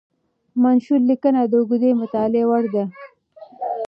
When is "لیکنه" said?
1.09-1.41